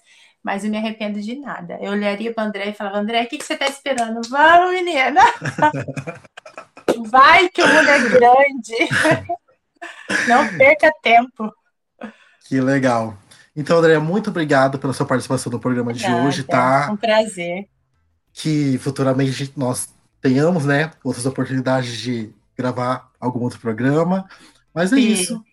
mas 0.48 0.64
não 0.64 0.70
me 0.70 0.78
arrependo 0.78 1.20
de 1.20 1.36
nada. 1.36 1.78
Eu 1.82 1.92
olharia 1.92 2.34
para 2.34 2.46
o 2.46 2.48
André 2.48 2.70
e 2.70 2.74
falava: 2.74 3.00
André, 3.00 3.22
o 3.22 3.28
que, 3.28 3.38
que 3.38 3.44
você 3.44 3.52
está 3.52 3.68
esperando? 3.68 4.22
Vamos, 4.30 4.72
menina! 4.72 5.20
Vai 7.12 7.50
que 7.50 7.62
o 7.62 7.68
mundo 7.68 7.90
é 7.90 8.00
grande. 8.08 8.74
Não 10.26 10.48
perca 10.58 10.90
tempo. 11.04 11.52
Que 12.48 12.62
legal. 12.62 13.18
Então, 13.54 13.78
André, 13.78 14.00
muito 14.00 14.30
obrigado 14.30 14.80
pela 14.80 14.94
sua 14.94 15.06
participação 15.06 15.52
no 15.52 15.60
programa 15.60 15.92
de 15.92 16.10
hoje, 16.10 16.44
tá? 16.44 16.90
Um 16.94 16.96
prazer. 16.96 17.68
Que 18.32 18.78
futuramente 18.78 19.52
nós 19.58 19.90
tenhamos, 20.22 20.64
né, 20.64 20.92
outras 21.04 21.26
oportunidades 21.26 21.98
de 21.98 22.34
gravar 22.58 23.12
algum 23.20 23.42
outro 23.42 23.60
programa. 23.60 24.26
Mas 24.74 24.94
é 24.94 24.96
Sim. 24.96 25.12
isso. 25.12 25.46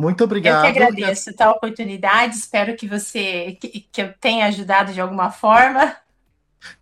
Muito 0.00 0.24
obrigado. 0.24 0.64
Eu 0.64 0.72
que 0.72 0.78
agradeço 0.78 1.30
a 1.38 1.50
oportunidade, 1.50 2.34
espero 2.34 2.74
que 2.74 2.88
você 2.88 3.58
que, 3.60 3.86
que 3.92 4.00
eu 4.00 4.14
tenha 4.18 4.46
ajudado 4.46 4.94
de 4.94 5.00
alguma 5.00 5.30
forma. 5.30 5.94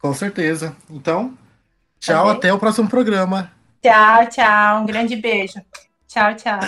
Com 0.01 0.15
certeza. 0.15 0.77
Então, 0.89 1.37
tchau, 1.99 2.27
tá 2.27 2.33
até 2.33 2.53
o 2.53 2.61
próximo 2.61 2.89
programa. 2.89 3.51
Tchau, 3.83 4.27
tchau. 4.29 4.83
Um 4.83 4.87
grande 4.87 5.17
beijo. 5.17 5.61
Tchau, 6.07 6.33
tchau. 6.37 6.61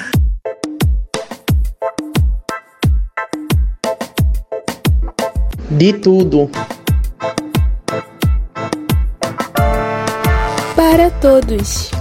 De 5.70 5.92
tudo. 5.92 6.50
Para 10.74 11.12
todos. 11.20 11.92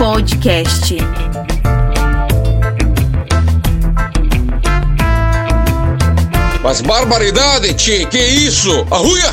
Podcast. 0.00 0.96
Mas 6.62 6.80
barbaridade, 6.80 7.74
tchê, 7.74 8.06
que 8.06 8.18
isso? 8.18 8.86
Arruia! 8.90 9.28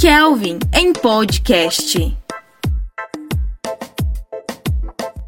Kelvin 0.00 0.58
em 0.74 0.92
podcast. 0.92 2.17